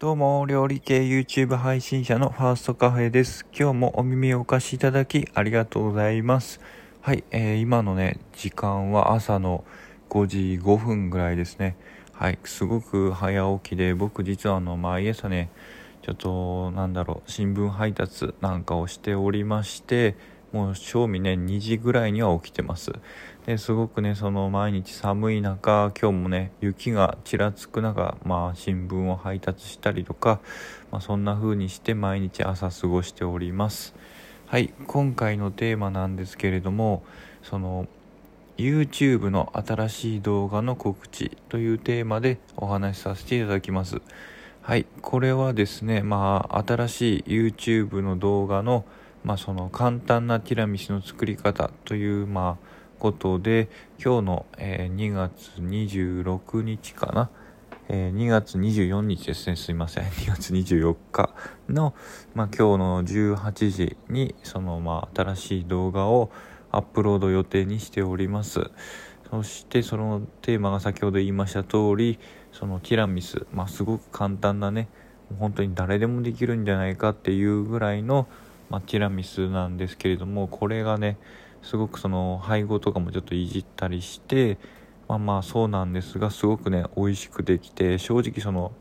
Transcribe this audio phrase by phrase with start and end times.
[0.00, 3.44] どうも、料理系 YouTube 配信者のファーストカフェです。
[3.52, 6.60] 今日もお耳をお貸しいただきありがとうございます。
[7.00, 9.64] はい、えー、今のね、時間は朝の
[10.08, 11.76] 5時5分ぐらいですね。
[12.12, 15.50] はい、すごく早起きで、僕実はあの、毎朝ね、
[16.02, 20.14] ちょっと、なんだろう、新聞配達なんかをしておりまして、
[20.52, 22.92] もう正味ね2時ぐらいには起きてます。
[23.46, 30.40] ですごくねその毎日寒い中今日もね雪がちらつく中まあ新聞を配達したりとか、
[30.90, 33.94] まあ、そんな風にして毎日朝過ごしております。
[34.46, 37.02] はい今回のテーマなんですけれども
[37.42, 37.86] その
[38.56, 44.00] YouTube の新しい動画の告知というテーマでお話しさせていただきます。
[44.62, 48.84] はいこれはですねまあ新しい YouTube の動画の
[49.24, 52.68] まあ、その簡単なティラミスの作り方という、まあ、
[52.98, 53.68] ことで
[54.02, 57.30] 今日の、えー、2月26日かな、
[57.88, 59.56] えー、2月24日ですね。
[59.56, 60.04] すいません。
[60.10, 61.30] 2月24日
[61.68, 61.94] の、
[62.34, 66.30] まあ、今日の18時にその、まあ、新しい動画を
[66.70, 68.70] アップロード予定にしております。
[69.30, 72.18] そしてそのテーマが先ほど言いました通り
[72.50, 74.88] そのティラミス、まあ、すごく簡単なね
[75.38, 78.26] 本当に誰でもできるんじゃないかっていうぐらいの
[78.70, 81.18] まあ、ティラミスなんですけれどもこれがね
[81.62, 84.58] すごくその配合とかもちょっといじったりして
[85.08, 88.72] まあまあそうなんですがすごくね美味しくできて正直その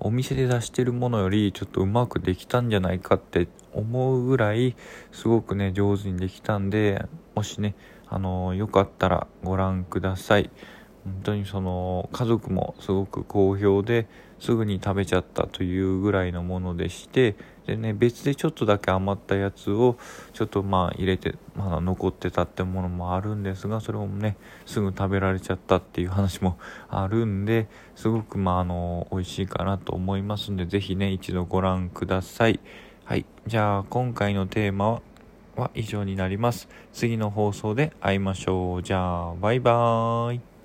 [0.00, 4.76] お店で出してるものよりちょっとうまくできたんじゃないかって思うぐらい
[5.10, 7.74] すごくね上手にできたんでもしね
[8.06, 10.50] あのよかったらご覧ください。
[11.08, 14.06] 本当にその家族もすごく好評で
[14.38, 17.34] すぐに食べちゃったというぐらいのものでして
[17.66, 19.98] でね別でちょっとだけ余ったやつを
[20.32, 32.60] ちょっとまあ入れてまだ残ってたってものもあるんですがそれもねすぐ食べられちゃったっていう話もあるんですごくまああの美味しいかなと思いますんで是非ね一度ご覧ください
[33.04, 35.02] はいじゃあ今回のテーマは
[35.58, 36.68] は以上になります。
[36.92, 38.82] 次の放送で会いましょう。
[38.82, 40.57] じゃあ、バイバーイ。